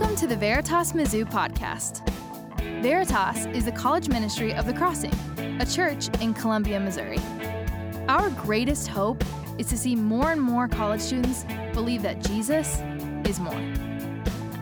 [0.00, 2.00] Welcome to the Veritas Mizzou podcast.
[2.82, 5.12] Veritas is the college ministry of The Crossing,
[5.60, 7.18] a church in Columbia, Missouri.
[8.08, 9.22] Our greatest hope
[9.58, 11.44] is to see more and more college students
[11.74, 12.80] believe that Jesus
[13.28, 13.60] is more.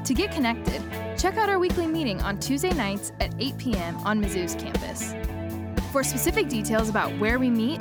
[0.03, 0.83] To get connected,
[1.17, 3.97] check out our weekly meeting on Tuesday nights at 8 p.m.
[3.99, 5.15] on Mizzou's campus.
[5.93, 7.81] For specific details about where we meet,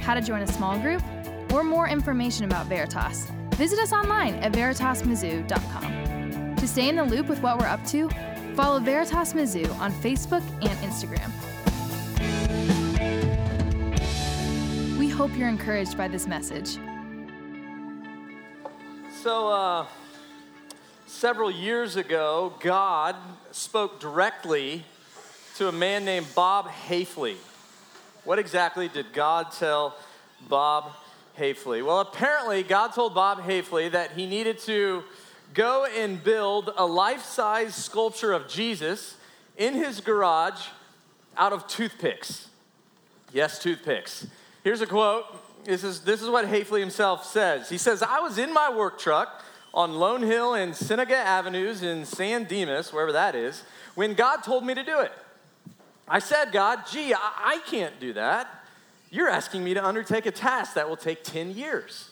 [0.00, 1.02] how to join a small group,
[1.52, 3.26] or more information about Veritas,
[3.56, 5.93] visit us online at veritasmizzou.com.
[6.64, 8.08] To stay in the loop with what we're up to,
[8.54, 11.30] follow Veritas Mizzou on Facebook and Instagram.
[14.98, 16.78] We hope you're encouraged by this message.
[19.22, 19.86] So, uh,
[21.06, 23.14] several years ago, God
[23.50, 24.86] spoke directly
[25.58, 27.36] to a man named Bob Hafley.
[28.24, 29.98] What exactly did God tell
[30.48, 30.92] Bob
[31.38, 31.84] Hafley?
[31.84, 35.04] Well, apparently, God told Bob Hafley that he needed to
[35.54, 39.16] go and build a life size sculpture of Jesus
[39.56, 40.66] in his garage
[41.36, 42.48] out of toothpicks.
[43.32, 44.26] Yes, toothpicks.
[44.62, 45.24] Here's a quote.
[45.64, 47.70] This is, this is what Hafley himself says.
[47.70, 52.04] He says, I was in my work truck on Lone Hill and Seneca Avenues in
[52.04, 53.62] San Dimas, wherever that is,
[53.94, 55.12] when God told me to do it.
[56.06, 58.48] I said, God, gee, I, I can't do that.
[59.10, 62.10] You're asking me to undertake a task that will take 10 years.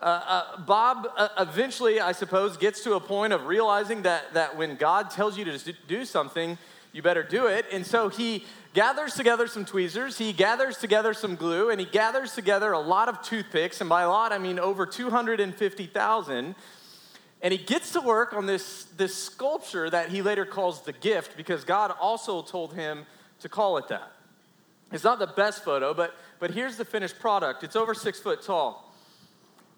[0.00, 4.56] Uh, uh, Bob uh, eventually, I suppose, gets to a point of realizing that, that
[4.56, 6.58] when God tells you to do something,
[6.92, 7.66] you better do it.
[7.72, 12.34] And so he gathers together some tweezers, he gathers together some glue, and he gathers
[12.34, 13.80] together a lot of toothpicks.
[13.80, 16.54] And by a lot, I mean over 250,000.
[17.42, 21.36] And he gets to work on this, this sculpture that he later calls the gift
[21.36, 23.06] because God also told him
[23.40, 24.12] to call it that.
[24.92, 27.64] It's not the best photo, but, but here's the finished product.
[27.64, 28.83] It's over six foot tall.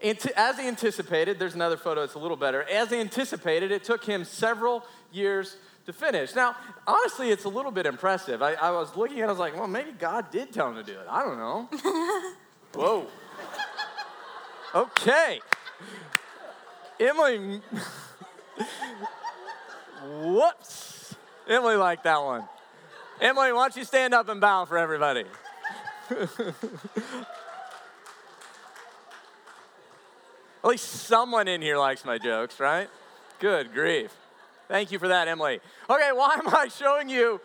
[0.03, 2.63] As he anticipated, there's another photo that's a little better.
[2.65, 6.35] As he anticipated, it took him several years to finish.
[6.35, 6.55] Now,
[6.87, 8.43] honestly, it's a little bit impressive.
[8.43, 10.75] I, I was looking at it, I was like, well, maybe God did tell him
[10.75, 11.07] to do it.
[11.09, 11.69] I don't know.
[12.75, 13.07] Whoa.
[14.75, 15.41] Okay.
[17.01, 17.63] Emily.
[20.23, 21.15] Whoops.
[21.49, 22.45] Emily liked that one.
[23.21, 25.25] Emily, why don't you stand up and bow for everybody?
[30.67, 32.89] At least someone in here likes my jokes, right?
[33.39, 34.13] Good grief.
[34.67, 35.61] Thank you for that, Emily.
[35.89, 37.41] Okay, why am I showing you?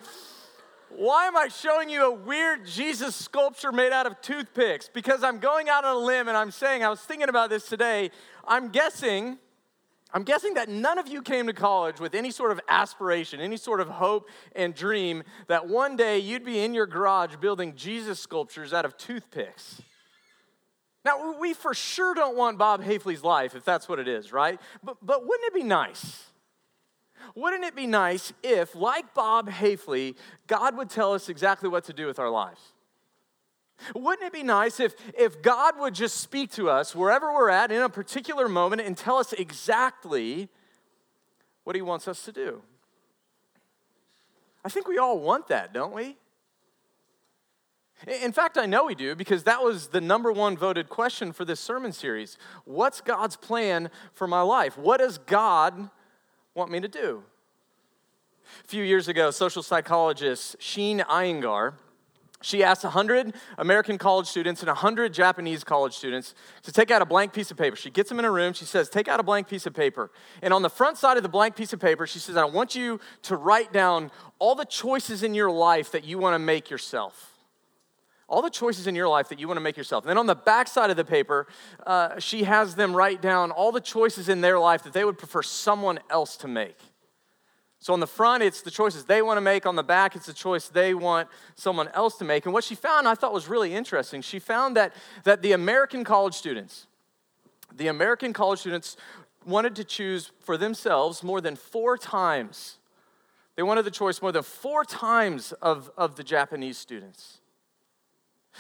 [0.90, 4.90] Why am I showing you a weird Jesus sculpture made out of toothpicks?
[4.92, 7.70] Because I'm going out on a limb and I'm saying, I was thinking about this
[7.70, 8.10] today.
[8.48, 9.38] I'm guessing
[10.14, 13.56] I'm guessing that none of you came to college with any sort of aspiration, any
[13.56, 18.20] sort of hope and dream that one day you'd be in your garage building Jesus
[18.20, 19.80] sculptures out of toothpicks.
[21.04, 24.60] Now, we for sure don't want Bob Hafley's life if that's what it is, right?
[24.84, 26.26] But, but wouldn't it be nice?
[27.36, 30.16] Wouldn't it be nice if, like Bob Hafley,
[30.48, 32.62] God would tell us exactly what to do with our lives?
[33.96, 37.72] Wouldn't it be nice if, if God would just speak to us wherever we're at
[37.72, 40.50] in a particular moment and tell us exactly
[41.64, 42.62] what He wants us to do?
[44.64, 46.18] I think we all want that, don't we?
[48.08, 51.46] In fact, I know we do because that was the number one voted question for
[51.46, 52.38] this sermon series.
[52.66, 54.78] What's God's plan for my life?
[54.78, 55.90] What does God
[56.56, 57.24] want me to do?
[58.64, 61.74] A few years ago, social psychologist Sheena Iyengar
[62.42, 67.06] she asked 100 American college students and 100 Japanese college students to take out a
[67.06, 67.76] blank piece of paper.
[67.76, 68.54] She gets them in a room.
[68.54, 70.12] She says, Take out a blank piece of paper.
[70.42, 72.76] And on the front side of the blank piece of paper, she says, I want
[72.76, 76.70] you to write down all the choices in your life that you want to make
[76.70, 77.31] yourself.
[78.32, 80.06] All the choices in your life that you want to make yourself.
[80.06, 81.48] And then on the back side of the paper,
[81.86, 85.18] uh, she has them write down all the choices in their life that they would
[85.18, 86.78] prefer someone else to make.
[87.80, 89.66] So on the front, it's the choices they want to make.
[89.66, 92.46] On the back, it's the choice they want someone else to make.
[92.46, 94.22] And what she found, I thought was really interesting.
[94.22, 94.94] She found that,
[95.26, 96.88] that the American college students,
[97.76, 98.96] the American college students
[99.46, 102.78] wanted to choose for themselves more than four times.
[103.58, 107.41] They wanted the choice more than four times of, of the Japanese students.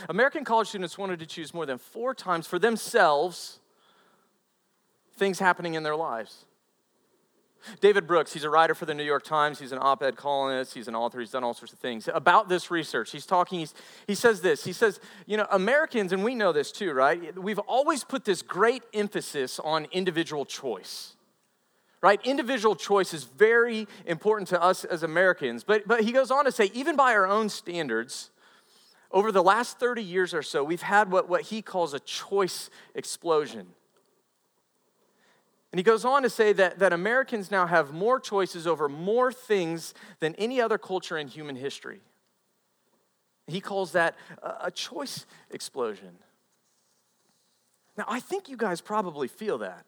[0.10, 3.60] American college students wanted to choose more than four times for themselves
[5.16, 6.46] things happening in their lives.
[7.80, 9.60] David Brooks, he's a writer for the New York Times.
[9.60, 10.74] He's an op ed columnist.
[10.74, 11.20] He's an author.
[11.20, 12.10] He's done all sorts of things.
[12.12, 13.74] About this research, he's talking, he's,
[14.08, 14.64] he says this.
[14.64, 17.38] He says, you know, Americans, and we know this too, right?
[17.38, 21.14] We've always put this great emphasis on individual choice,
[22.02, 22.20] right?
[22.24, 25.64] Individual choice is very important to us as Americans.
[25.64, 28.32] But, but he goes on to say, even by our own standards,
[29.12, 32.70] over the last 30 years or so, we've had what, what he calls a choice
[32.96, 33.68] explosion
[35.72, 39.32] And he goes on to say that, that Americans now have more choices over more
[39.32, 42.02] things than any other culture in human history.
[43.48, 46.18] He calls that a, choice explosion.
[47.98, 49.86] Now, I think you guys probably feel that.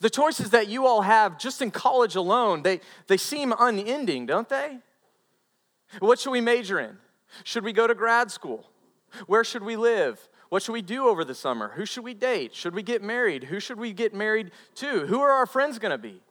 [0.00, 4.48] The choices that you all have just in college alone, they, they seem unending, don't
[4.48, 4.78] they?
[6.00, 6.98] What should we major in?
[7.44, 8.70] Should we go to grad school?
[9.26, 10.28] Where should we live?
[10.48, 11.72] What should we do over the summer?
[11.74, 12.54] Who should we date?
[12.54, 13.44] Should we get married?
[13.44, 15.06] Who should we get married to?
[15.06, 16.22] Who are our friends going to be?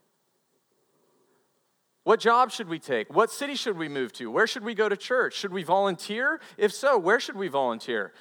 [2.03, 3.13] What job should we take?
[3.13, 4.29] What city should we move to?
[4.29, 5.33] Where should we go to church?
[5.33, 6.39] Should we volunteer?
[6.55, 8.13] If so, where should we volunteer?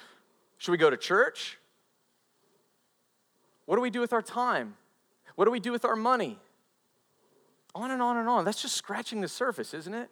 [0.57, 1.59] Should we go to church?
[3.65, 4.75] What do we do with our time?
[5.35, 6.39] What do we do with our money?
[7.75, 8.43] On and on and on.
[8.43, 10.09] That's just scratching the surface, isn't it?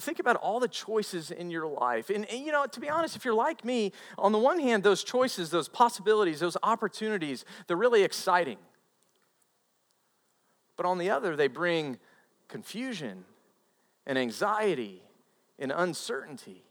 [0.00, 2.08] Think about all the choices in your life.
[2.08, 4.82] And, and, you know, to be honest, if you're like me, on the one hand,
[4.82, 8.58] those choices, those possibilities, those opportunities, they're really exciting.
[10.76, 11.98] But on the other, they bring
[12.48, 13.24] confusion
[14.06, 15.02] and anxiety
[15.58, 16.64] and uncertainty.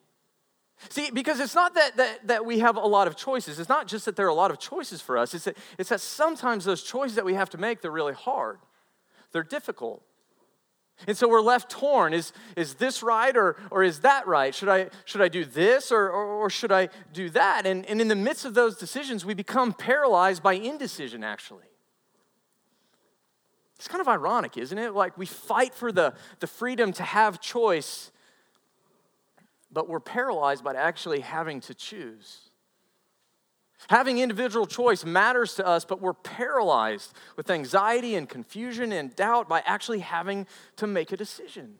[0.90, 3.60] See, because it's not that, that, that we have a lot of choices.
[3.60, 5.36] It's not just that there are a lot of choices for us.
[5.36, 8.58] It's that, it's that sometimes those choices that we have to make, they're really hard.
[9.32, 10.04] They're difficult.
[11.08, 12.14] And so we're left torn.
[12.14, 14.54] Is, is this right or, or is that right?
[14.54, 17.66] Should I, should I do this or, or, or should I do that?
[17.66, 21.66] And, and in the midst of those decisions, we become paralyzed by indecision, actually.
[23.78, 24.94] It's kind of ironic, isn't it?
[24.94, 28.12] Like we fight for the, the freedom to have choice,
[29.72, 32.51] but we're paralyzed by actually having to choose.
[33.90, 39.50] Having individual choice matters to us, but we're paralyzed with anxiety and confusion and doubt
[39.50, 40.48] by actually having
[40.78, 41.76] to make a decision.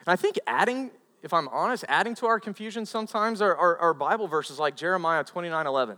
[0.00, 0.90] And I think adding,
[1.22, 5.24] if I'm honest, adding to our confusion sometimes are, are, are Bible verses like Jeremiah
[5.24, 5.96] 29 11.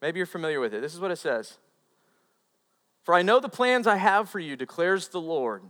[0.00, 0.80] Maybe you're familiar with it.
[0.80, 1.58] This is what it says
[3.04, 5.62] For I know the plans I have for you, declares the Lord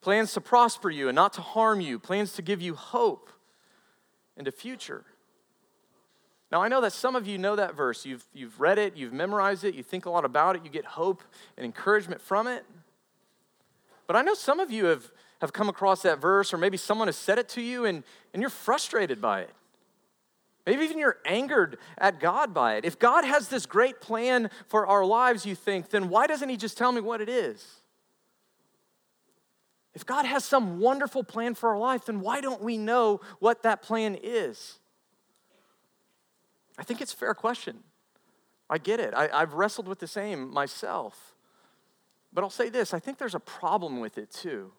[0.00, 3.30] plans to prosper you and not to harm you, plans to give you hope
[4.36, 5.04] and a future.
[6.50, 8.06] Now, I know that some of you know that verse.
[8.06, 10.84] You've, you've read it, you've memorized it, you think a lot about it, you get
[10.84, 11.22] hope
[11.56, 12.64] and encouragement from it.
[14.06, 15.10] But I know some of you have,
[15.40, 18.02] have come across that verse, or maybe someone has said it to you and,
[18.32, 19.50] and you're frustrated by it.
[20.64, 22.84] Maybe even you're angered at God by it.
[22.84, 26.56] If God has this great plan for our lives, you think, then why doesn't He
[26.56, 27.66] just tell me what it is?
[29.94, 33.62] If God has some wonderful plan for our life, then why don't we know what
[33.62, 34.78] that plan is?
[36.78, 37.80] I think it's a fair question.
[38.70, 39.14] I get it.
[39.14, 41.34] I, have wrestled with the same myself.
[42.32, 44.72] But I'll say this I think there's a problem with it too.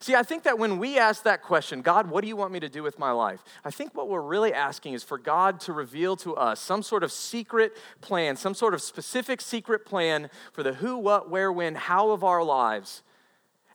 [0.00, 2.58] See, I think that when we ask that question, God, what do you want me
[2.58, 3.44] to do with my life?
[3.64, 7.04] I think what we're really asking is for God to reveal to us some sort
[7.04, 11.76] of secret plan, some sort of specific secret plan for the who, what, where, when,
[11.76, 13.04] how of our lives,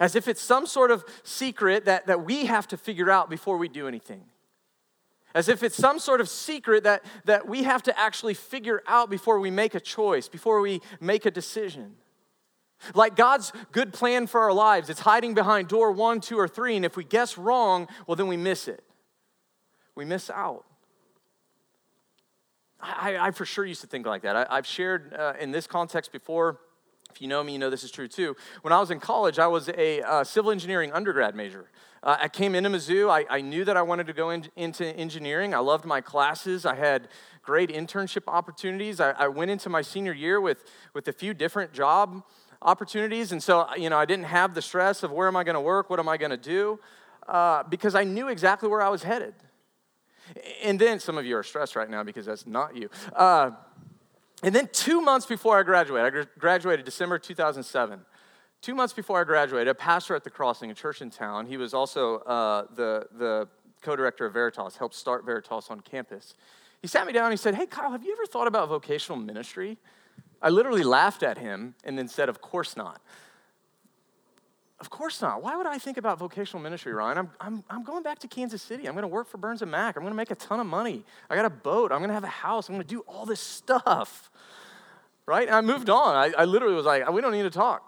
[0.02, 3.58] as if it's some sort of secret that, that we have to figure out before
[3.58, 4.26] we do anything
[5.34, 9.10] as if it's some sort of secret that, that we have to actually figure out
[9.10, 11.96] before we make a choice, before we make a decision.
[12.96, 16.76] Like God's good plan for our lives, it's hiding behind door one, two, or three,
[16.76, 18.84] and if we guess wrong, well, then we miss it.
[19.96, 20.66] We miss out.
[22.82, 24.36] I, I for sure used to think like that.
[24.36, 26.60] I, have shared uh, in this context before.
[27.14, 28.38] If you know me, you know this is true too.
[28.62, 31.66] When I was in college, I was a uh, civil engineering undergrad major.
[32.04, 33.10] Uh, I came into Mizzou.
[33.10, 35.54] I, I, knew that I wanted to go in, into engineering.
[35.54, 36.66] I loved my classes.
[36.66, 37.10] I had
[37.44, 39.00] great internship opportunities.
[39.00, 40.64] I, I, went into my senior year with,
[40.94, 42.24] with a few different job
[42.62, 43.32] opportunities.
[43.32, 45.62] And so, you know, I didn't have the stress of where am I going to
[45.62, 45.90] work?
[45.90, 46.80] What am I going to do?
[47.28, 49.36] Uh, because I knew exactly where I was headed.
[50.64, 52.90] And then some of you are stressed right now because that's not you.
[53.14, 53.52] Uh,
[54.42, 58.02] and then two months before I graduated, I graduated December 2007.
[58.62, 61.58] Two months before I graduated, a pastor at the Crossing, a church in town, he
[61.58, 63.48] was also uh, the, the
[63.82, 66.36] co director of Veritas, helped start Veritas on campus.
[66.82, 69.18] He sat me down and he said, Hey, Kyle, have you ever thought about vocational
[69.18, 69.78] ministry?
[70.42, 73.02] I literally laughed at him and then said, Of course not.
[74.82, 75.44] Of course not.
[75.44, 77.20] Why would I think about vocational ministry, Ryan?
[77.20, 78.88] I'm, I'm, I'm going back to Kansas City.
[78.88, 79.96] I'm going to work for Burns and Mac.
[79.96, 81.06] I'm going to make a ton of money.
[81.30, 81.92] I got a boat.
[81.92, 82.68] I'm going to have a house.
[82.68, 84.32] I'm going to do all this stuff.
[85.28, 85.48] Right?
[85.48, 86.16] And I moved on.
[86.16, 87.84] I, I literally was like, we don't need to talk.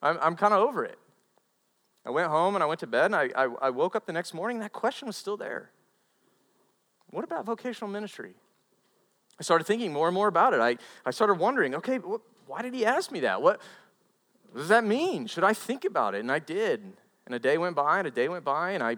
[0.00, 1.00] I'm, I'm kind of over it.
[2.06, 4.12] I went home and I went to bed and I, I, I woke up the
[4.12, 5.70] next morning, that question was still there.
[7.10, 8.34] What about vocational ministry?
[9.38, 10.60] I started thinking more and more about it.
[10.60, 11.96] I, I started wondering, okay,
[12.46, 13.42] why did he ask me that?
[13.42, 13.60] What,
[14.52, 15.26] what does that mean?
[15.26, 16.20] Should I think about it?
[16.20, 16.82] And I did.
[17.26, 18.96] And a day went by and a day went by and I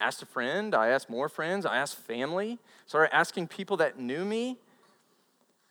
[0.00, 4.24] asked a friend, I asked more friends, I asked family, started asking people that knew
[4.24, 4.58] me.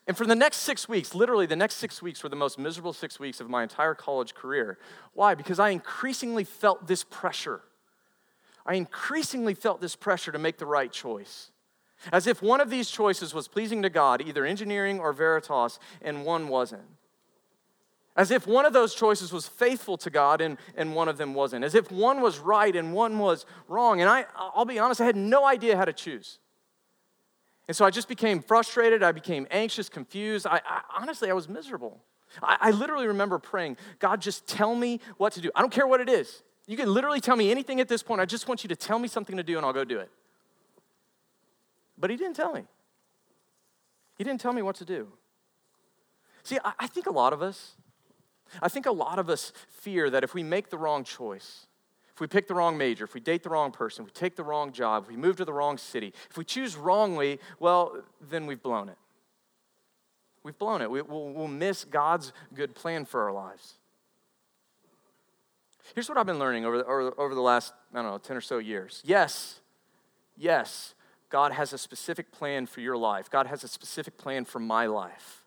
[0.07, 2.93] And for the next six weeks, literally the next six weeks were the most miserable
[2.93, 4.77] six weeks of my entire college career.
[5.13, 5.33] Why?
[5.33, 7.61] Because I increasingly felt this pressure.
[8.65, 11.49] I increasingly felt this pressure to make the right choice.
[12.11, 16.25] As if one of these choices was pleasing to God, either engineering or Veritas, and
[16.25, 16.83] one wasn't.
[18.15, 21.33] As if one of those choices was faithful to God and, and one of them
[21.33, 21.65] wasn't.
[21.65, 23.99] As if one was right and one was wrong.
[23.99, 26.39] And I, I'll be honest, I had no idea how to choose.
[27.67, 29.03] And so I just became frustrated.
[29.03, 30.47] I became anxious, confused.
[30.47, 31.99] I, I honestly, I was miserable.
[32.41, 35.51] I, I literally remember praying, God, just tell me what to do.
[35.53, 36.41] I don't care what it is.
[36.67, 38.21] You can literally tell me anything at this point.
[38.21, 40.09] I just want you to tell me something to do and I'll go do it.
[41.97, 42.63] But he didn't tell me.
[44.17, 45.09] He didn't tell me what to do.
[46.43, 47.75] See, I, I think a lot of us,
[48.61, 51.67] I think a lot of us fear that if we make the wrong choice,
[52.13, 54.43] if we pick the wrong major, if we date the wrong person, we take the
[54.43, 58.45] wrong job, if we move to the wrong city, if we choose wrongly, well, then
[58.45, 58.97] we've blown it.
[60.43, 60.89] We've blown it.
[60.89, 63.73] We, will we'll miss God's good plan for our lives.
[65.93, 68.41] Here's what I've been learning over over, over the last, I don't know, 10 or
[68.41, 69.01] so years.
[69.05, 69.59] Yes,
[70.37, 70.95] yes,
[71.29, 73.29] God has a specific plan for your life.
[73.29, 75.44] God has a specific plan for my life.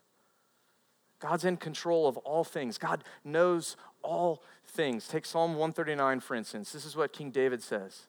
[1.19, 2.77] God's in control of all things.
[2.77, 5.07] God knows all things.
[5.07, 6.71] Take Psalm 139, for instance.
[6.71, 8.07] This is what King David says.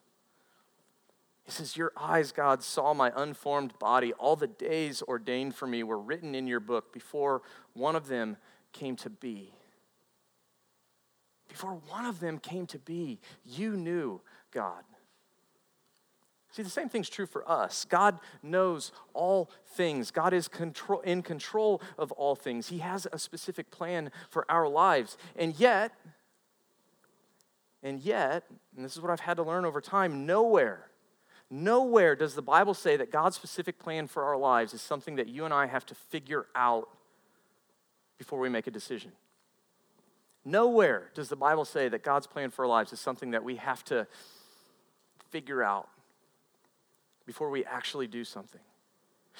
[1.43, 4.13] He says, Your eyes, God, saw my unformed body.
[4.13, 7.41] All the days ordained for me were written in your book before
[7.73, 8.37] one of them
[8.71, 9.53] came to be.
[11.49, 14.83] Before one of them came to be, you knew God.
[16.51, 17.85] See, the same thing's true for us.
[17.85, 20.11] God knows all things.
[20.11, 22.67] God is control, in control of all things.
[22.67, 25.17] He has a specific plan for our lives.
[25.37, 25.93] And yet,
[27.81, 28.43] and yet,
[28.75, 30.87] and this is what I've had to learn over time, nowhere,
[31.49, 35.29] nowhere does the Bible say that God's specific plan for our lives is something that
[35.29, 36.89] you and I have to figure out
[38.17, 39.13] before we make a decision.
[40.43, 43.55] Nowhere does the Bible say that God's plan for our lives is something that we
[43.55, 44.05] have to
[45.29, 45.87] figure out
[47.25, 48.61] before we actually do something.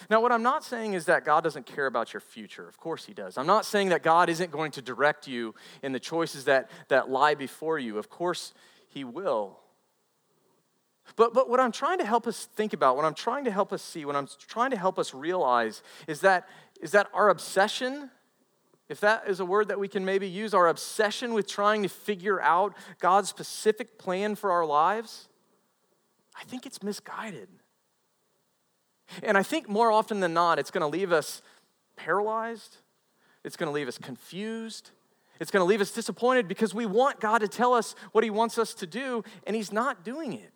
[0.09, 2.67] Now, what I'm not saying is that God doesn't care about your future.
[2.67, 3.37] Of course, He does.
[3.37, 7.09] I'm not saying that God isn't going to direct you in the choices that, that
[7.09, 7.97] lie before you.
[7.97, 8.53] Of course,
[8.87, 9.59] He will.
[11.15, 13.73] But, but what I'm trying to help us think about, what I'm trying to help
[13.73, 16.47] us see, what I'm trying to help us realize is that,
[16.81, 18.09] is that our obsession,
[18.87, 21.89] if that is a word that we can maybe use, our obsession with trying to
[21.89, 25.27] figure out God's specific plan for our lives,
[26.39, 27.49] I think it's misguided.
[29.23, 31.41] And I think more often than not, it's going to leave us
[31.95, 32.77] paralyzed,
[33.43, 34.91] it's going to leave us confused.
[35.39, 38.29] It's going to leave us disappointed because we want God to tell us what He
[38.29, 40.53] wants us to do, and He's not doing it.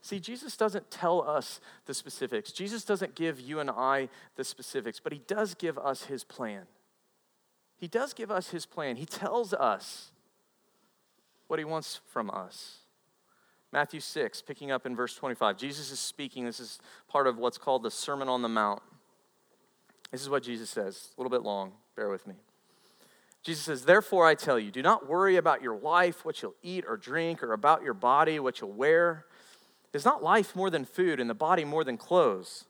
[0.00, 2.50] See, Jesus doesn't tell us the specifics.
[2.50, 6.62] Jesus doesn't give you and I the specifics, but He does give us His plan.
[7.76, 8.96] He does give us His plan.
[8.96, 10.12] He tells us
[11.46, 12.78] what He wants from us.
[13.72, 15.56] Matthew 6, picking up in verse 25.
[15.56, 16.44] Jesus is speaking.
[16.44, 18.82] This is part of what's called the Sermon on the Mount.
[20.10, 21.72] This is what Jesus says, a little bit long.
[21.96, 22.34] Bear with me.
[23.42, 26.84] Jesus says, Therefore I tell you, do not worry about your life, what you'll eat
[26.86, 29.24] or drink, or about your body, what you'll wear.
[29.94, 32.66] Is not life more than food, and the body more than clothes?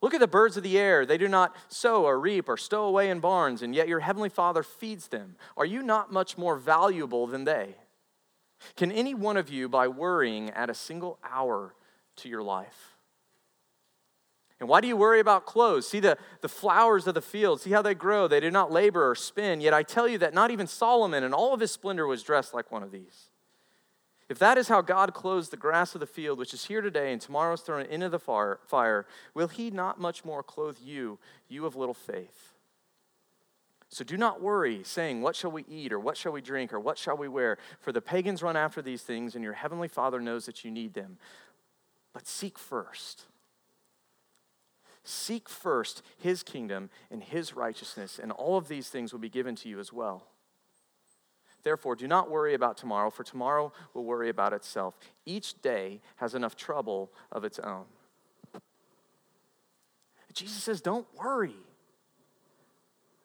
[0.00, 1.06] Look at the birds of the air.
[1.06, 4.28] They do not sow or reap or stow away in barns, and yet your heavenly
[4.28, 5.36] Father feeds them.
[5.56, 7.76] Are you not much more valuable than they?
[8.76, 11.74] Can any one of you, by worrying, add a single hour
[12.16, 12.96] to your life?
[14.60, 15.88] And why do you worry about clothes?
[15.88, 18.28] See the, the flowers of the field, see how they grow.
[18.28, 19.60] They do not labor or spin.
[19.60, 22.54] Yet I tell you that not even Solomon in all of his splendor was dressed
[22.54, 23.28] like one of these.
[24.28, 27.12] If that is how God clothes the grass of the field, which is here today
[27.12, 31.66] and tomorrow is thrown into the fire, will he not much more clothe you, you
[31.66, 32.51] of little faith?
[33.92, 36.80] So do not worry, saying, What shall we eat, or what shall we drink, or
[36.80, 37.58] what shall we wear?
[37.78, 40.94] For the pagans run after these things, and your heavenly Father knows that you need
[40.94, 41.18] them.
[42.14, 43.26] But seek first.
[45.04, 49.54] Seek first his kingdom and his righteousness, and all of these things will be given
[49.56, 50.26] to you as well.
[51.62, 54.96] Therefore, do not worry about tomorrow, for tomorrow will worry about itself.
[55.26, 57.84] Each day has enough trouble of its own.
[60.32, 61.56] Jesus says, Don't worry.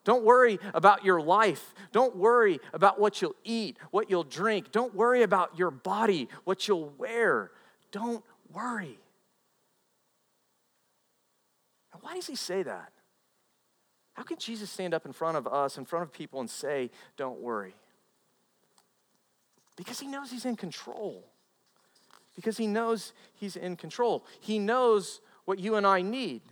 [0.08, 1.76] Don't worry about your life.
[1.92, 4.72] Don't worry about what you'll eat, what you'll drink.
[4.72, 7.52] Don't worry about your body, what you'll wear.
[7.92, 8.24] Don't
[8.54, 8.98] worry.
[11.94, 12.94] Now, why does he say that?
[14.14, 16.90] How can Jesus stand up in front of us, in front of people, and say,
[17.18, 17.76] Don't worry?
[19.76, 21.26] Because he knows he's in control.
[22.34, 24.26] Because he knows he's in control.
[24.40, 26.44] He knows what you and I need.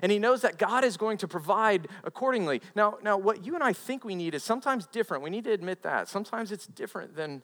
[0.00, 2.62] And he knows that God is going to provide accordingly.
[2.74, 5.22] Now, now what you and I think we need is sometimes different.
[5.22, 6.08] We need to admit that.
[6.08, 7.42] Sometimes it's different than,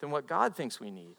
[0.00, 1.16] than what God thinks we need.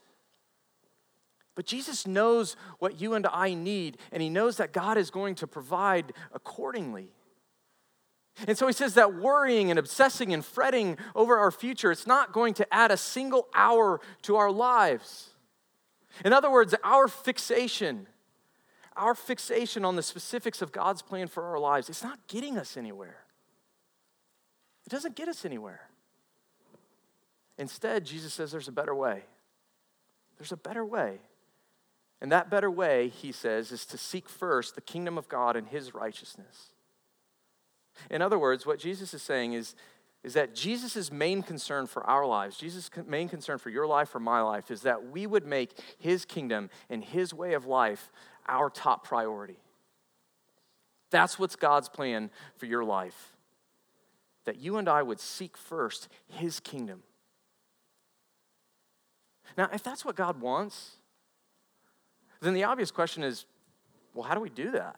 [1.55, 5.35] But Jesus knows what you and I need, and he knows that God is going
[5.35, 7.09] to provide accordingly.
[8.47, 12.33] And so he says that worrying and obsessing and fretting over our future, it's not
[12.33, 15.29] going to add a single hour to our lives.
[16.25, 18.07] In other words, our fixation,
[18.95, 22.77] our fixation on the specifics of God's plan for our lives, it's not getting us
[22.77, 23.17] anywhere.
[24.85, 25.89] It doesn't get us anywhere.
[27.57, 29.23] Instead, Jesus says there's a better way.
[30.37, 31.19] There's a better way.
[32.21, 35.67] And that better way, he says, is to seek first the kingdom of God and
[35.67, 36.71] his righteousness.
[38.09, 39.75] In other words, what Jesus is saying is,
[40.23, 44.21] is that Jesus' main concern for our lives, Jesus' main concern for your life for
[44.21, 48.09] my life, is that we would make his kingdom and his way of life
[48.47, 49.57] our top priority.
[51.09, 53.35] That's what's God's plan for your life.
[54.45, 57.03] That you and I would seek first his kingdom.
[59.57, 60.93] Now, if that's what God wants,
[62.41, 63.45] then the obvious question is
[64.13, 64.97] well, how do we do that?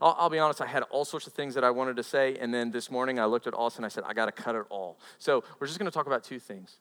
[0.00, 2.36] I'll, I'll, be honest, I had all sorts of things that I wanted to say,
[2.40, 4.54] and then this morning I looked at Austin and I said, I got to cut
[4.54, 4.98] it all.
[5.18, 6.78] So we're just going to talk about two things.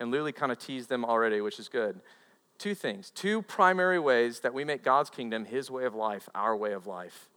[0.00, 2.00] And Lily kind of teased them already, which is good.
[2.58, 6.56] Two things, two primary ways that we make God's kingdom, his way of life, our
[6.56, 7.28] way of life.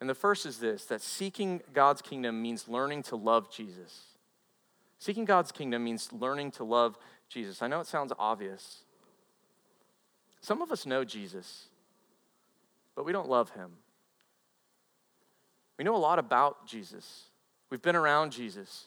[0.00, 4.04] And the first is this that seeking God's kingdom means learning to love Jesus.
[4.98, 6.96] Seeking God's kingdom means learning to love
[7.28, 7.62] Jesus.
[7.62, 8.84] I know it sounds obvious.
[10.40, 11.68] Some of us know Jesus,
[12.94, 13.72] but we don't love him.
[15.78, 17.24] We know a lot about Jesus.
[17.70, 18.86] We've been around Jesus.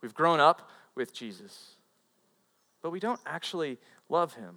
[0.00, 1.76] We've grown up with Jesus.
[2.82, 4.56] But we don't actually love him.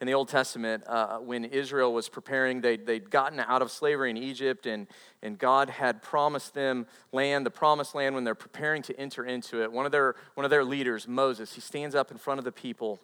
[0.00, 4.10] In the Old Testament, uh, when Israel was preparing, they, they'd gotten out of slavery
[4.10, 4.86] in Egypt, and,
[5.22, 9.62] and God had promised them land, the promised land, when they're preparing to enter into
[9.62, 9.72] it.
[9.72, 12.52] One of their, one of their leaders, Moses, he stands up in front of the
[12.52, 13.00] people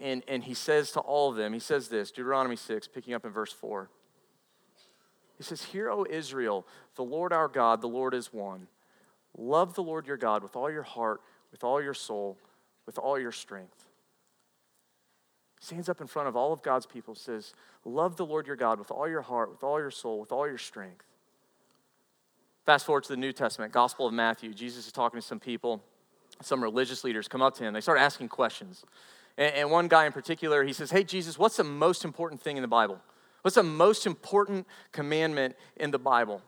[0.00, 3.26] and, and he says to all of them, he says this, Deuteronomy 6, picking up
[3.26, 3.90] in verse 4.
[5.36, 6.66] He says, Hear, O Israel,
[6.96, 8.66] the Lord our God, the Lord is one.
[9.36, 11.20] Love the Lord your God with all your heart,
[11.52, 12.38] with all your soul,
[12.86, 13.79] with all your strength.
[15.60, 17.52] Stands up in front of all of God's people, says,
[17.84, 20.48] Love the Lord your God with all your heart, with all your soul, with all
[20.48, 21.04] your strength.
[22.64, 24.54] Fast forward to the New Testament, Gospel of Matthew.
[24.54, 25.82] Jesus is talking to some people.
[26.42, 27.74] Some religious leaders come up to him.
[27.74, 28.84] They start asking questions.
[29.36, 32.56] And, and one guy in particular, he says, Hey, Jesus, what's the most important thing
[32.56, 32.98] in the Bible?
[33.42, 36.42] What's the most important commandment in the Bible?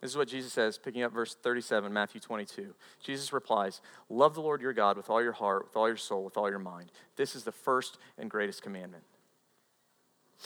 [0.00, 2.74] This is what Jesus says, picking up verse 37, Matthew 22.
[3.02, 6.24] Jesus replies, Love the Lord your God with all your heart, with all your soul,
[6.24, 6.92] with all your mind.
[7.16, 9.04] This is the first and greatest commandment.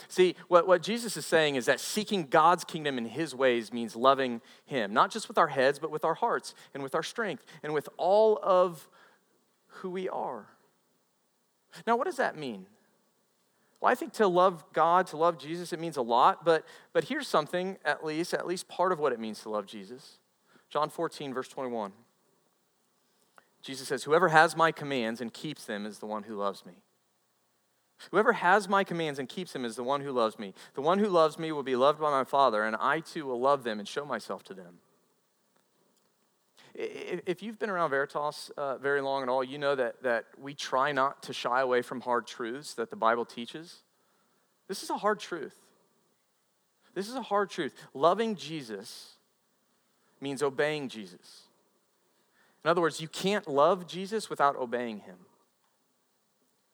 [0.07, 3.95] See, what, what Jesus is saying is that seeking God's kingdom in his ways means
[3.95, 7.45] loving him, not just with our heads, but with our hearts and with our strength
[7.61, 8.87] and with all of
[9.67, 10.45] who we are.
[11.85, 12.67] Now, what does that mean?
[13.81, 17.05] Well, I think to love God, to love Jesus, it means a lot, but, but
[17.05, 20.19] here's something, at least, at least part of what it means to love Jesus.
[20.69, 21.91] John 14, verse 21.
[23.63, 26.73] Jesus says, Whoever has my commands and keeps them is the one who loves me.
[28.11, 30.53] Whoever has my commands and keeps them is the one who loves me.
[30.75, 33.39] The one who loves me will be loved by my Father, and I too will
[33.39, 34.79] love them and show myself to them.
[36.73, 40.53] If you've been around Veritas uh, very long at all, you know that, that we
[40.53, 43.81] try not to shy away from hard truths that the Bible teaches.
[44.67, 45.55] This is a hard truth.
[46.93, 47.73] This is a hard truth.
[47.93, 49.15] Loving Jesus
[50.21, 51.43] means obeying Jesus.
[52.63, 55.17] In other words, you can't love Jesus without obeying him.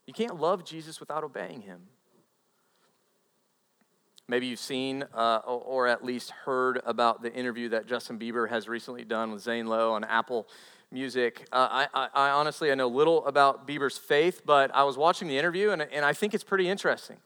[0.06, 1.80] You can't love Jesus without obeying him.
[4.30, 8.68] Maybe you've seen uh, or at least heard about the interview that Justin Bieber has
[8.68, 10.46] recently done with Zane Lowe on Apple
[10.92, 11.46] Music.
[11.50, 15.28] Uh, I, I, I, honestly I know little about Bieber's faith, but I was watching
[15.28, 17.16] the interview and, and I think it's pretty interesting.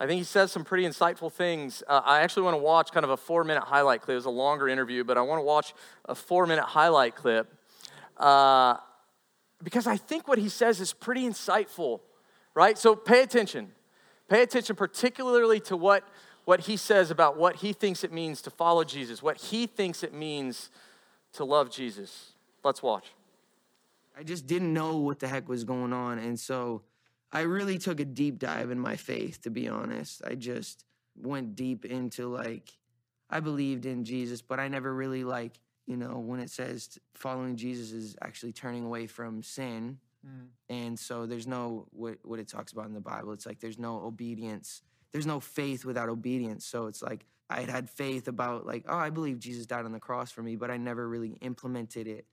[0.00, 1.82] I think he says some pretty insightful things.
[1.86, 4.14] Uh, I actually want to watch kind of a four minute highlight clip.
[4.14, 5.74] It was a longer interview, but I want to watch
[6.06, 7.54] a four minute highlight clip
[8.16, 8.76] uh,
[9.62, 12.00] because I think what he says is pretty insightful,
[12.54, 12.78] right?
[12.78, 13.72] So pay attention.
[14.30, 16.08] Pay attention particularly to what
[16.44, 20.02] what he says about what he thinks it means to follow Jesus, what he thinks
[20.02, 20.70] it means
[21.32, 22.32] to love Jesus.
[22.64, 23.12] Let's watch.
[24.18, 26.18] I just didn't know what the heck was going on.
[26.18, 26.82] And so
[27.32, 30.22] I really took a deep dive in my faith, to be honest.
[30.26, 30.84] I just
[31.16, 32.72] went deep into like,
[33.30, 35.52] I believed in Jesus, but I never really like,
[35.86, 40.48] you know, when it says following Jesus is actually turning away from sin, mm.
[40.68, 43.32] And so there's no what what it talks about in the Bible.
[43.32, 44.82] It's like there's no obedience.
[45.12, 46.64] There's no faith without obedience.
[46.64, 49.92] So it's like I had had faith about like, oh, I believe Jesus died on
[49.92, 52.26] the cross for me, but I never really implemented it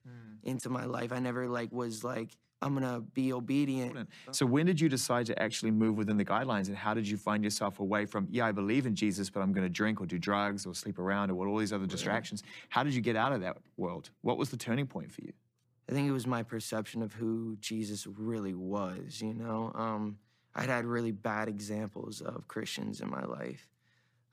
[0.44, 1.12] into my life.
[1.12, 4.10] I never like was like, I'm gonna be obedient.
[4.32, 7.16] So when did you decide to actually move within the guidelines, and how did you
[7.18, 8.28] find yourself away from?
[8.32, 10.98] Yeah, I believe in Jesus, but I'm going to drink or do drugs or sleep
[10.98, 12.42] around or what all these other distractions.
[12.70, 14.10] How did you get out of that world?
[14.22, 15.34] What was the turning point for you?
[15.88, 19.72] I think it was my perception of who Jesus really was, you know?
[19.76, 20.18] Um,
[20.58, 23.68] I'd had really bad examples of Christians in my life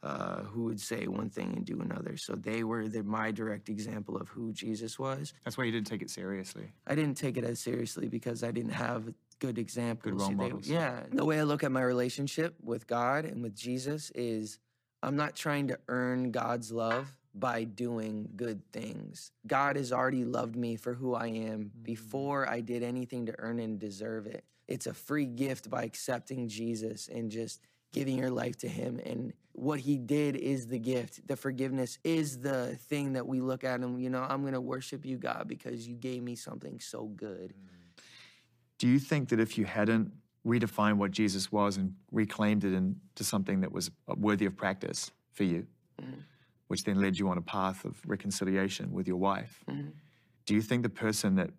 [0.03, 2.17] uh, who would say one thing and do another.
[2.17, 5.33] So they were the, my direct example of who Jesus was.
[5.45, 6.73] That's why you didn't take it seriously.
[6.87, 10.13] I didn't take it as seriously because I didn't have good examples.
[10.13, 10.69] Good role They- models.
[10.69, 11.05] yeah.
[11.13, 14.59] The way I look at my relationship with God and with Jesus is
[15.03, 19.33] I'm not trying to earn God's love by doing good things.
[19.47, 23.59] God has already loved me for who I am before I did anything to earn
[23.59, 24.45] and deserve it.
[24.68, 27.61] It's a free gift by accepting Jesus and just
[27.92, 29.00] giving your life to him.
[29.05, 31.27] And what he did is the gift.
[31.29, 34.61] The forgiveness is the thing that we look at and you know i'm going to
[34.61, 37.55] worship you god because you gave me something so good.
[37.55, 38.03] Mm.
[38.79, 40.12] Do you think that if you hadn't
[40.46, 45.11] redefined what Jesus was and reclaimed it into something that was uh, worthy of practice
[45.33, 45.66] for you,
[46.00, 46.20] mm-hmm.
[46.68, 49.88] which then led you on a path of reconciliation with your wife, mm-hmm.
[50.44, 51.50] do you think the person that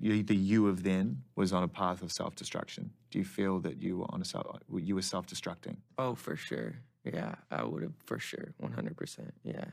[0.00, 2.90] the you of then was on a path of self-destruction?
[3.10, 5.76] Do you feel that you were on a self, you were self-destructing?
[5.98, 6.76] Oh, for sure.
[7.04, 8.54] Yeah, I would have for sure.
[8.62, 9.30] 100%.
[9.44, 9.64] Yeah.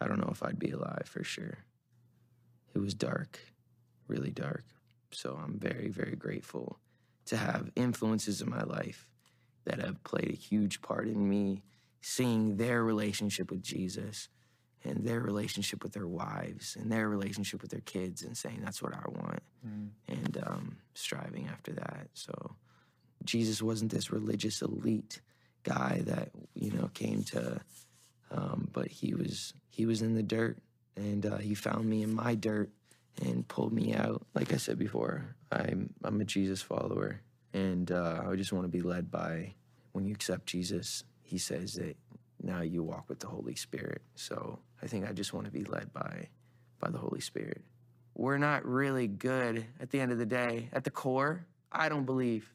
[0.00, 1.58] I don't know if I'd be alive for sure.
[2.74, 3.38] It was dark,
[4.08, 4.64] really dark.
[5.12, 6.78] So I'm very, very grateful
[7.26, 9.08] to have influences in my life
[9.64, 11.62] that have played a huge part in me
[12.00, 14.28] seeing their relationship with Jesus
[14.84, 18.82] and their relationship with their wives and their relationship with their kids and saying, that's
[18.82, 19.42] what I want.
[20.08, 22.08] And um, striving after that.
[22.14, 22.56] So
[23.24, 25.20] Jesus wasn't this religious elite
[25.62, 27.60] guy that you know came to,
[28.30, 30.58] um, but he was he was in the dirt,
[30.96, 32.70] and uh, he found me in my dirt
[33.22, 34.22] and pulled me out.
[34.34, 37.20] Like I said before, I'm I'm a Jesus follower,
[37.52, 39.54] and uh, I just want to be led by.
[39.92, 41.96] When you accept Jesus, He says that
[42.42, 44.02] now you walk with the Holy Spirit.
[44.14, 46.28] So I think I just want to be led by
[46.78, 47.62] by the Holy Spirit.
[48.14, 50.68] We're not really good at the end of the day.
[50.72, 52.52] At the core, I don't believe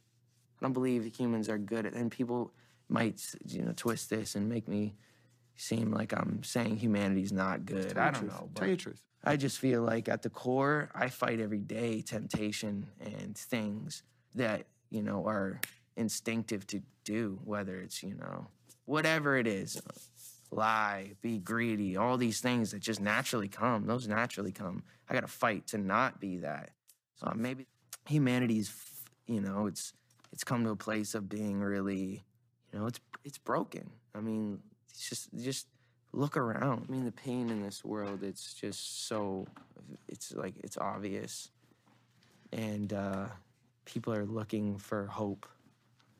[0.60, 2.52] I don't believe that humans are good at, and people
[2.88, 4.95] might, you know, twist this and make me
[5.56, 7.98] seem like I'm saying humanity's not good.
[7.98, 8.50] I don't know.
[8.56, 9.02] Tell you the truth.
[9.24, 14.04] I just feel like at the core, I fight every day temptation and things
[14.36, 15.60] that, you know, are
[15.95, 18.48] instinctive to do, whether it's, you know,
[18.86, 19.82] whatever it is
[20.52, 23.86] lie, be greedy, all these things that just naturally come.
[23.86, 24.84] Those naturally come.
[25.10, 26.71] I got to fight to not be that.
[27.21, 27.67] Uh, maybe
[28.08, 28.74] humanity's,
[29.28, 29.93] you know, it's
[30.32, 32.24] it's come to a place of being really,
[32.71, 33.89] you know, it's it's broken.
[34.13, 35.67] I mean, it's just just
[36.13, 36.86] look around.
[36.88, 39.48] I mean, the pain in this world, it's just so,
[40.08, 41.50] it's like it's obvious,
[42.52, 43.26] and uh,
[43.86, 45.45] people are looking for hope,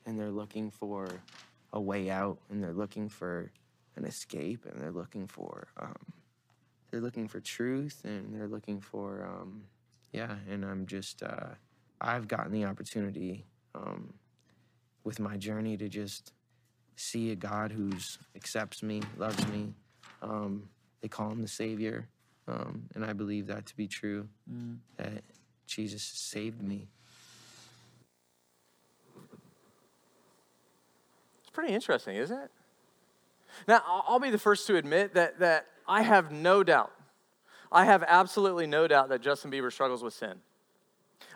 [0.06, 1.08] and they're looking for
[1.76, 3.52] a way out, and they're looking for
[3.96, 5.96] an escape, and they're looking for um,
[6.90, 9.64] they're looking for truth, and they're looking for um,
[10.12, 10.36] yeah.
[10.50, 11.50] And I'm just uh,
[12.02, 14.14] I've gotten the opportunity um,
[15.04, 16.34] with my journey to just
[16.96, 19.74] see a God who's accepts me, loves me.
[20.22, 20.70] Um,
[21.02, 22.08] they call him the Savior,
[22.48, 24.28] um, and I believe that to be true.
[24.98, 25.24] That
[25.68, 26.88] Jesus saved me.
[31.56, 32.52] Pretty interesting, isn't it?
[33.68, 36.92] Now, I'll be the first to admit that, that I have no doubt,
[37.72, 40.36] I have absolutely no doubt that Justin Bieber struggles with sin.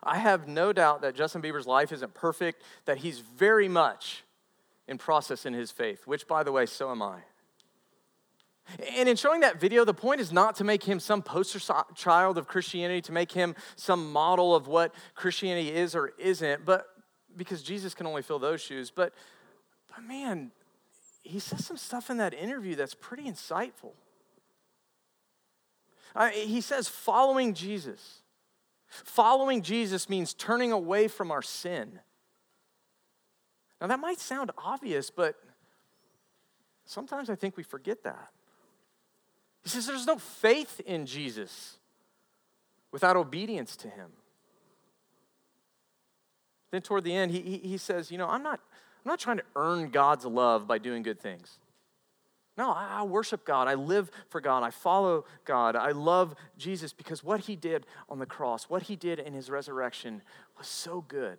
[0.04, 4.24] I have no doubt that Justin Bieber's life isn't perfect, that he's very much
[4.88, 7.20] in process in his faith, which, by the way, so am I.
[8.96, 11.60] And in showing that video, the point is not to make him some poster
[11.96, 16.86] child of Christianity, to make him some model of what Christianity is or isn't, but
[17.36, 18.92] because Jesus can only fill those shoes.
[18.92, 19.14] But,
[20.00, 20.52] but man,
[21.24, 23.92] he says some stuff in that interview that's pretty insightful.
[26.16, 28.22] Uh, he says, following Jesus.
[28.88, 32.00] Following Jesus means turning away from our sin.
[33.82, 35.36] Now, that might sound obvious, but
[36.86, 38.30] sometimes I think we forget that.
[39.64, 41.78] He says there's no faith in Jesus
[42.92, 44.12] without obedience to him.
[46.72, 48.62] Then, toward the end, he, he, he says, You know, I'm not,
[49.06, 51.58] I'm not trying to earn God's love by doing good things.
[52.58, 53.70] No, I, worship God.
[53.70, 54.64] I live for God.
[54.64, 55.78] I follow God.
[55.78, 59.50] I love Jesus because what he did on the cross, what he did in his
[59.50, 60.22] resurrection
[60.58, 61.38] was so good.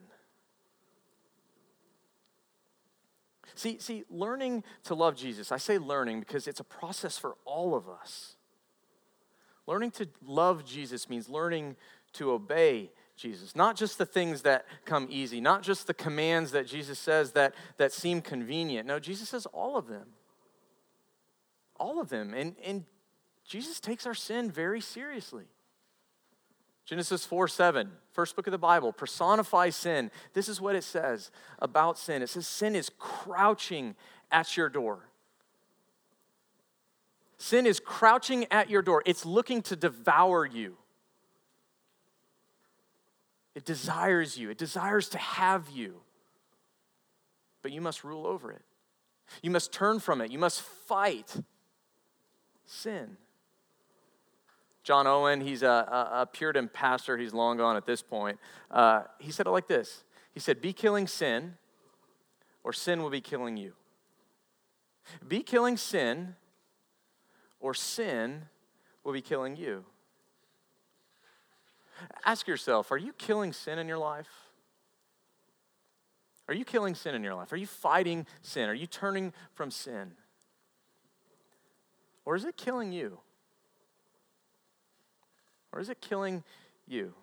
[3.55, 7.75] See, see, learning to love Jesus, I say learning because it's a process for all
[7.75, 8.37] of us.
[9.67, 11.77] Learning to love Jesus means learning
[12.15, 12.91] to obey
[13.21, 13.55] Jesus.
[13.55, 17.55] Not just the things that come easy, not just the commands that Jesus says that,
[17.77, 18.87] that seem convenient.
[18.87, 20.07] No, Jesus says all of them.
[21.77, 22.33] All of them.
[22.33, 22.85] And, and
[23.45, 25.45] Jesus takes our sin very seriously.
[26.87, 30.11] Genesis 4 7, first book of the Bible, personifies sin.
[30.33, 33.95] This is what it says about sin it says, Sin is crouching
[34.33, 35.11] at your door.
[37.37, 40.77] Sin is crouching at your door, it's looking to devour you.
[43.55, 46.01] It desires you, it desires to have you.
[47.63, 48.63] But you must rule over it.
[49.43, 50.31] You must turn from it.
[50.31, 51.37] You must fight
[52.65, 53.17] sin.
[54.83, 58.39] John Owen, he's a, a, a Puritan pastor, he's long gone at this point.
[58.71, 61.55] Uh, he said it like this He said, Be killing sin,
[62.65, 63.75] or sin will be killing you.
[65.27, 66.37] Be killing sin,
[67.61, 68.43] or sin
[69.05, 69.85] will be killing you.
[72.25, 74.29] Ask yourself are you killing sin in your life?
[76.49, 77.53] Are you killing sin in your life?
[77.53, 78.69] Are you fighting sin?
[78.69, 80.13] Are you turning from sin?
[82.25, 83.19] Or is it killing you?
[85.73, 86.43] Or is it killing
[86.87, 87.15] you?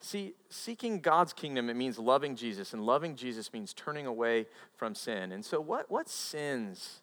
[0.00, 4.94] See, seeking God's kingdom, it means loving Jesus, and loving Jesus means turning away from
[4.94, 5.32] sin.
[5.32, 7.00] And so, what, what sins,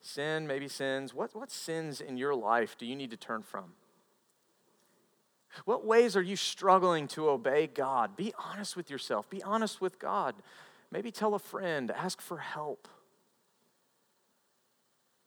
[0.00, 3.72] sin, maybe sins, what, what sins in your life do you need to turn from?
[5.64, 8.16] What ways are you struggling to obey God?
[8.16, 9.28] Be honest with yourself.
[9.28, 10.34] Be honest with God.
[10.90, 12.88] Maybe tell a friend, ask for help.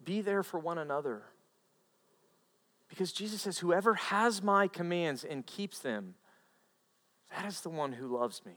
[0.03, 1.23] Be there for one another.
[2.89, 6.15] Because Jesus says, Whoever has my commands and keeps them,
[7.35, 8.53] that is the one who loves me.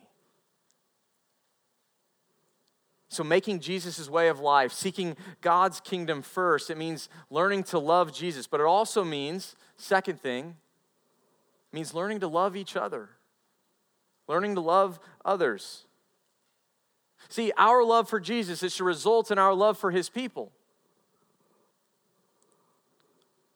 [3.11, 8.13] So, making Jesus' way of life, seeking God's kingdom first, it means learning to love
[8.13, 8.47] Jesus.
[8.47, 10.57] But it also means, second thing,
[11.73, 13.11] means learning to love each other,
[14.27, 15.85] learning to love others.
[17.29, 20.53] See, our love for Jesus is to result in our love for his people.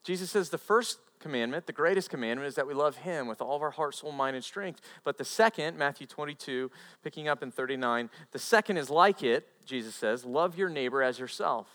[0.04, 3.56] Jesus says the first commandment, the greatest commandment, is that we love him with all
[3.56, 4.80] of our heart, soul, mind, and strength.
[5.04, 6.70] But the second, Matthew 22,
[7.02, 11.20] picking up in 39, the second is like it, Jesus says, love your neighbor as
[11.20, 11.68] yourself.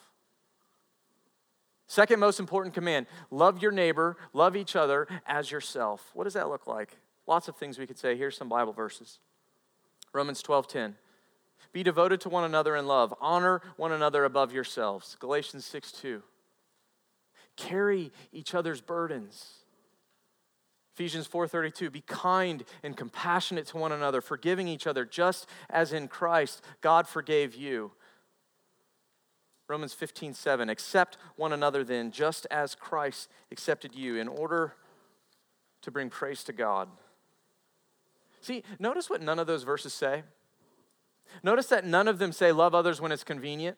[1.88, 6.12] Second most important command love your neighbor, love each other as yourself.
[6.14, 6.98] What does that look like?
[7.26, 8.16] Lots of things we could say.
[8.16, 9.20] Here's some Bible verses
[10.14, 10.96] Romans 12 10.
[11.74, 15.18] Be devoted to one another in love, honor one another above yourselves.
[15.20, 16.24] Galatians 6 2.
[17.56, 19.64] Carry each other's burdens.
[20.94, 26.08] Ephesians 4:32 Be kind and compassionate to one another, forgiving each other just as in
[26.08, 27.92] Christ God forgave you.
[29.68, 30.70] Romans 15, 7.
[30.70, 34.74] Accept one another then, just as Christ accepted you, in order
[35.82, 36.90] to bring praise to God.
[38.42, 40.24] See, notice what none of those verses say.
[41.44, 43.78] Notice that none of them say, love others when it's convenient.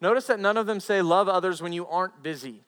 [0.00, 2.62] Notice that none of them say, love others when you aren't busy.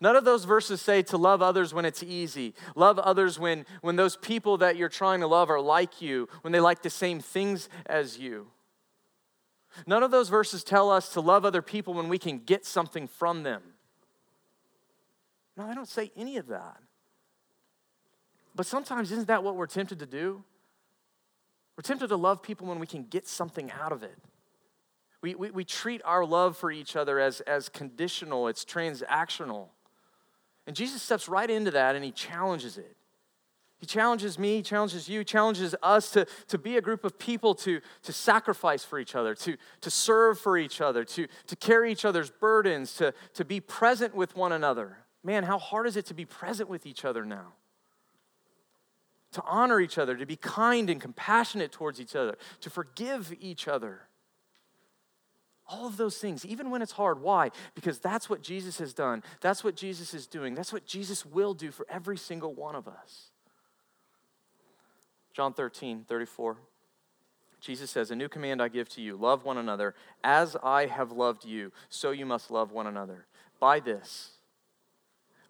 [0.00, 2.54] None of those verses say to love others when it's easy.
[2.74, 6.52] Love others when, when those people that you're trying to love are like you, when
[6.52, 8.48] they like the same things as you.
[9.86, 13.06] None of those verses tell us to love other people when we can get something
[13.06, 13.62] from them.
[15.56, 16.78] No, they don't say any of that.
[18.54, 20.42] But sometimes, isn't that what we're tempted to do?
[21.76, 24.16] We're tempted to love people when we can get something out of it.
[25.20, 29.68] We, we, we treat our love for each other as, as conditional, it's transactional.
[30.66, 32.96] And Jesus steps right into that and he challenges it.
[33.78, 37.54] He challenges me, He challenges you, challenges us to, to be a group of people
[37.56, 41.92] to, to sacrifice for each other, to, to serve for each other, to, to carry
[41.92, 44.98] each other's burdens, to, to be present with one another.
[45.22, 47.52] Man, how hard is it to be present with each other now?
[49.32, 53.68] To honor each other, to be kind and compassionate towards each other, to forgive each
[53.68, 54.02] other.
[55.68, 57.20] All of those things, even when it's hard.
[57.20, 57.50] Why?
[57.74, 59.22] Because that's what Jesus has done.
[59.40, 60.54] That's what Jesus is doing.
[60.54, 63.32] That's what Jesus will do for every single one of us.
[65.36, 66.56] John 13, 34.
[67.60, 69.94] Jesus says, A new command I give to you love one another.
[70.24, 73.26] As I have loved you, so you must love one another.
[73.60, 74.30] By this,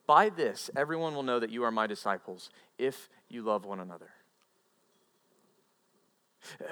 [0.05, 4.11] by this, everyone will know that you are my disciples if you love one another.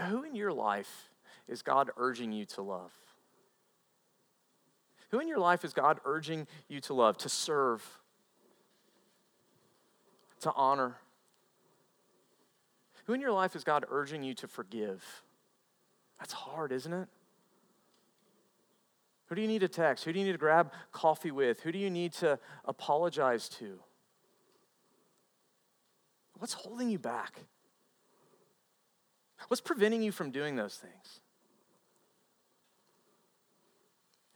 [0.08, 1.10] Who in your life
[1.46, 2.90] is God urging you to love?
[5.12, 7.86] Who in your life is God urging you to love, to serve,
[10.40, 10.96] to honor?
[13.04, 15.22] Who in your life is God urging you to forgive?
[16.18, 17.08] That's hard, isn't it?
[19.26, 20.04] Who do you need to text?
[20.04, 21.60] Who do you need to grab coffee with?
[21.60, 23.78] Who do you need to apologize to?
[26.38, 27.40] What's holding you back?
[29.48, 31.20] What's preventing you from doing those things?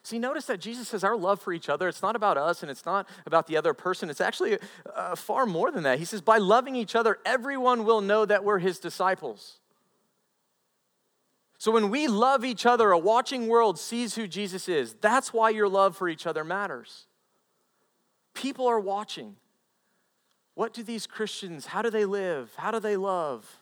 [0.08, 2.70] See, notice that Jesus says our love for each other, it's not about us and
[2.70, 4.08] it's not about the other person.
[4.08, 4.56] It's actually
[4.96, 5.98] uh, far more than that.
[5.98, 9.58] He says, by loving each other, everyone will know that we're his disciples.
[11.58, 14.94] So when we love each other, a watching world sees who Jesus is.
[14.94, 17.04] That's why your love for each other matters.
[18.32, 19.36] People are watching.
[20.54, 22.50] What do these Christians, how do they live?
[22.56, 23.60] How do they love?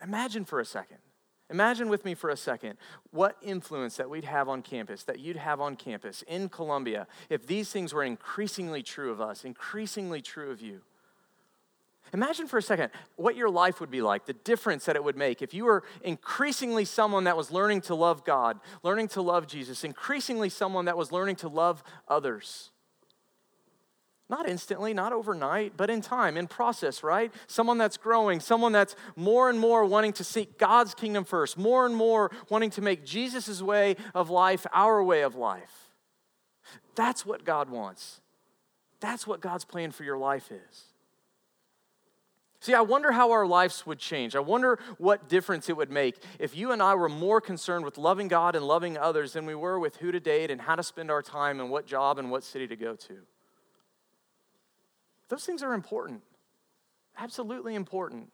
[0.00, 0.98] Imagine for a second.
[1.50, 2.76] Imagine with me for a second
[3.10, 7.46] what influence that we'd have on campus, that you'd have on campus in Columbia, if
[7.46, 10.82] these things were increasingly true of us, increasingly true of you.
[12.12, 15.16] Imagine for a second what your life would be like, the difference that it would
[15.16, 19.46] make if you were increasingly someone that was learning to love God, learning to love
[19.46, 22.70] Jesus, increasingly someone that was learning to love others.
[24.30, 27.32] Not instantly, not overnight, but in time, in process, right?
[27.46, 31.86] Someone that's growing, someone that's more and more wanting to seek God's kingdom first, more
[31.86, 35.90] and more wanting to make Jesus' way of life our way of life.
[36.94, 38.20] That's what God wants.
[39.00, 40.84] That's what God's plan for your life is.
[42.60, 44.34] See, I wonder how our lives would change.
[44.34, 47.96] I wonder what difference it would make if you and I were more concerned with
[47.96, 50.82] loving God and loving others than we were with who to date and how to
[50.82, 53.18] spend our time and what job and what city to go to.
[55.28, 56.22] Those things are important,
[57.18, 58.30] absolutely important.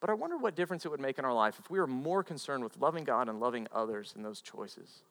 [0.00, 2.22] But I wonder what difference it would make in our life if we were more
[2.22, 5.02] concerned with loving God and loving others in those choices.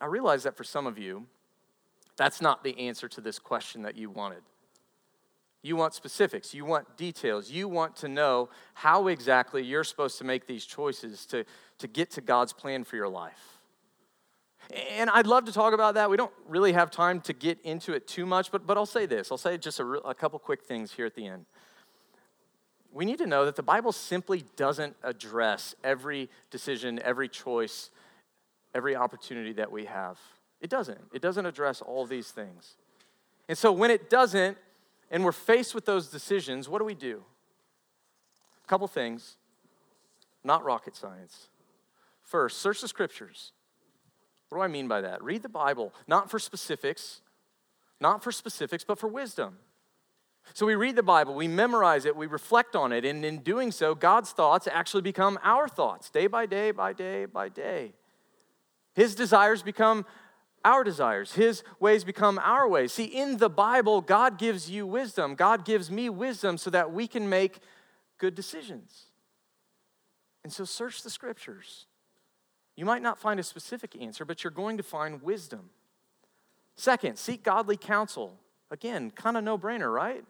[0.00, 1.26] I realize that for some of you,
[2.16, 4.42] that's not the answer to this question that you wanted.
[5.62, 10.24] You want specifics, you want details, you want to know how exactly you're supposed to
[10.24, 11.44] make these choices to,
[11.78, 13.57] to get to God's plan for your life.
[14.70, 16.10] And I'd love to talk about that.
[16.10, 19.06] We don't really have time to get into it too much, but, but I'll say
[19.06, 19.32] this.
[19.32, 21.46] I'll say just a, a couple quick things here at the end.
[22.92, 27.90] We need to know that the Bible simply doesn't address every decision, every choice,
[28.74, 30.18] every opportunity that we have.
[30.60, 31.00] It doesn't.
[31.12, 32.76] It doesn't address all these things.
[33.48, 34.58] And so when it doesn't,
[35.10, 37.22] and we're faced with those decisions, what do we do?
[38.64, 39.36] A couple things,
[40.44, 41.48] not rocket science.
[42.22, 43.52] First, search the scriptures.
[44.48, 45.22] What do I mean by that?
[45.22, 47.20] Read the Bible, not for specifics,
[48.00, 49.58] not for specifics, but for wisdom.
[50.54, 53.70] So we read the Bible, we memorize it, we reflect on it, and in doing
[53.70, 57.92] so, God's thoughts actually become our thoughts, day by day, by day, by day.
[58.94, 60.06] His desires become
[60.64, 61.34] our desires.
[61.34, 62.92] His ways become our ways.
[62.92, 65.34] See, in the Bible, God gives you wisdom.
[65.34, 67.58] God gives me wisdom so that we can make
[68.18, 69.04] good decisions.
[70.42, 71.86] And so search the scriptures.
[72.78, 75.70] You might not find a specific answer, but you're going to find wisdom.
[76.76, 78.38] Second, seek godly counsel.
[78.70, 80.24] Again, kind of no brainer, right?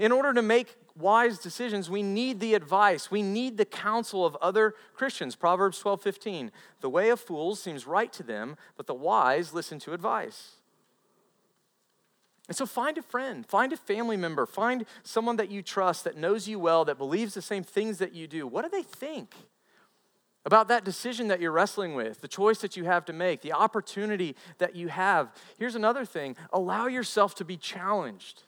[0.00, 4.34] In order to make wise decisions, we need the advice, we need the counsel of
[4.42, 5.36] other Christians.
[5.36, 6.50] Proverbs 12 15.
[6.80, 10.56] The way of fools seems right to them, but the wise listen to advice.
[12.48, 16.16] And so find a friend, find a family member, find someone that you trust, that
[16.16, 18.48] knows you well, that believes the same things that you do.
[18.48, 19.32] What do they think?
[20.44, 23.52] About that decision that you're wrestling with, the choice that you have to make, the
[23.52, 25.32] opportunity that you have.
[25.58, 28.44] Here's another thing allow yourself to be challenged.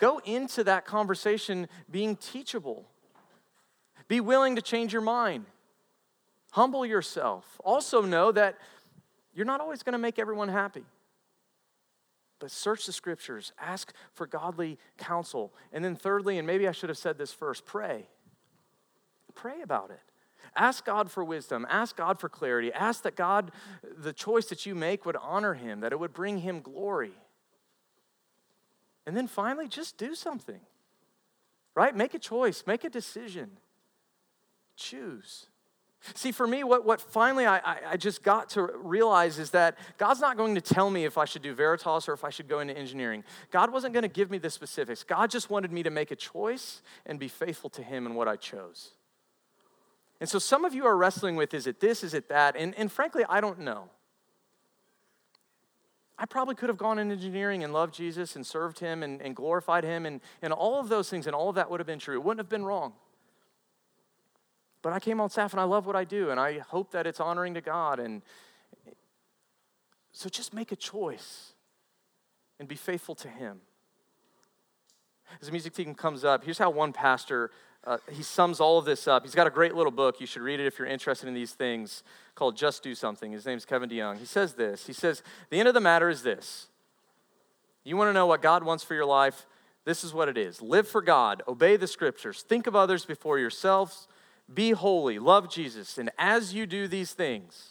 [0.00, 2.86] Go into that conversation being teachable.
[4.06, 5.46] Be willing to change your mind.
[6.52, 7.60] Humble yourself.
[7.64, 8.58] Also, know that
[9.34, 10.84] you're not always going to make everyone happy.
[12.38, 15.52] But search the scriptures, ask for godly counsel.
[15.72, 18.08] And then, thirdly, and maybe I should have said this first, pray.
[19.34, 20.00] Pray about it.
[20.58, 21.64] Ask God for wisdom.
[21.70, 22.72] Ask God for clarity.
[22.72, 23.52] Ask that God,
[23.96, 27.12] the choice that you make, would honor Him, that it would bring Him glory.
[29.06, 30.60] And then finally, just do something,
[31.74, 31.96] right?
[31.96, 33.52] Make a choice, make a decision,
[34.76, 35.46] choose.
[36.14, 39.78] See, for me, what, what finally I, I, I just got to realize is that
[39.96, 42.48] God's not going to tell me if I should do Veritas or if I should
[42.48, 43.24] go into engineering.
[43.50, 45.04] God wasn't going to give me the specifics.
[45.04, 48.28] God just wanted me to make a choice and be faithful to Him in what
[48.28, 48.90] I chose.
[50.20, 52.56] And so some of you are wrestling with is it this, is it that?
[52.56, 53.90] And, and frankly, I don't know.
[56.18, 59.36] I probably could have gone in engineering and loved Jesus and served him and, and
[59.36, 62.00] glorified him, and, and all of those things, and all of that would have been
[62.00, 62.16] true.
[62.16, 62.94] It wouldn't have been wrong.
[64.82, 67.06] But I came on staff and I love what I do and I hope that
[67.06, 67.98] it's honoring to God.
[67.98, 68.22] And
[70.12, 71.52] so just make a choice
[72.58, 73.60] and be faithful to Him.
[75.40, 77.50] As the music team comes up, here's how one pastor
[77.84, 79.24] uh, he sums all of this up.
[79.24, 80.20] He's got a great little book.
[80.20, 82.02] You should read it if you're interested in these things
[82.34, 83.32] called Just Do Something.
[83.32, 84.18] His name's Kevin DeYoung.
[84.18, 86.66] He says this He says, The end of the matter is this.
[87.84, 89.46] You want to know what God wants for your life?
[89.84, 93.38] This is what it is live for God, obey the scriptures, think of others before
[93.38, 94.06] yourselves,
[94.52, 95.96] be holy, love Jesus.
[95.96, 97.70] And as you do these things,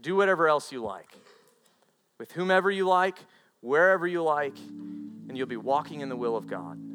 [0.00, 1.16] do whatever else you like,
[2.18, 3.18] with whomever you like,
[3.60, 4.56] wherever you like,
[5.28, 6.89] and you'll be walking in the will of God.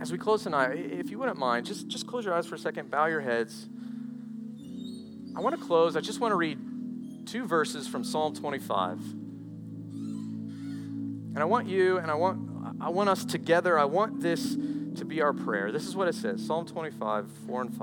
[0.00, 2.58] As we close tonight, if you wouldn't mind, just, just close your eyes for a
[2.58, 3.68] second, bow your heads.
[5.34, 5.96] I want to close.
[5.96, 6.58] I just want to read
[7.26, 8.98] two verses from Psalm 25.
[11.34, 12.46] And I want you and I want
[12.80, 13.78] I want us together.
[13.78, 14.54] I want this
[14.96, 15.70] to be our prayer.
[15.72, 16.44] This is what it says.
[16.44, 17.74] Psalm 25, 4 and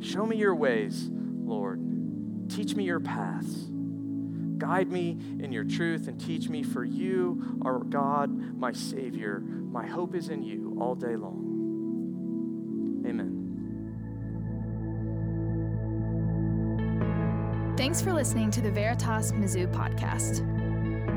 [0.00, 0.10] 5.
[0.10, 1.80] Show me your ways, Lord.
[2.50, 3.66] Teach me your paths.
[4.58, 5.10] Guide me
[5.40, 9.42] in your truth and teach me, for you are God, my Savior.
[9.70, 11.44] My hope is in you all day long.
[13.06, 13.34] Amen.
[17.76, 20.42] Thanks for listening to the Veritas Mizzou podcast.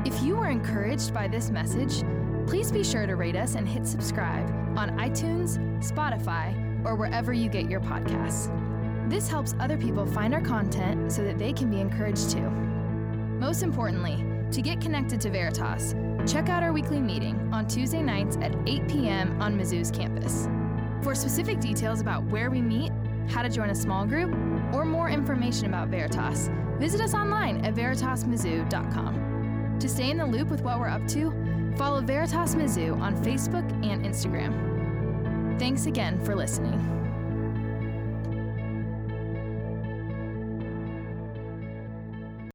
[0.06, 2.04] If you were encouraged by this message,
[2.46, 7.48] please be sure to rate us and hit subscribe on iTunes, Spotify, or wherever you
[7.48, 8.50] get your podcasts.
[9.08, 12.50] This helps other people find our content so that they can be encouraged too.
[12.50, 15.94] Most importantly, to get connected to Veritas,
[16.26, 19.40] check out our weekly meeting on Tuesday nights at 8 p.m.
[19.40, 20.48] on Mizzou's campus.
[21.02, 22.92] For specific details about where we meet,
[23.28, 24.32] how to join a small group,
[24.72, 29.76] or more information about Veritas, visit us online at veritasmizzou.com.
[29.80, 31.32] To stay in the loop with what we're up to,
[31.76, 35.58] follow Veritas Mizzou on Facebook and Instagram.
[35.58, 37.01] Thanks again for listening.